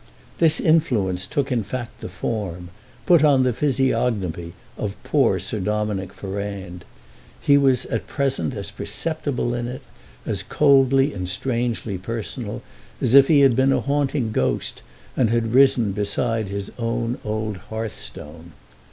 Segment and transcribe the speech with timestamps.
[0.39, 2.69] This influence took in fact the form,
[3.05, 6.85] put on the physiognomy of poor Sir Dominick Ferrand;
[7.39, 9.83] he was at present as perceptible in it,
[10.25, 12.63] as coldly and strangely personal,
[12.99, 14.81] as if he had been a haunting ghost
[15.15, 18.53] and had risen beside his own old hearthstone.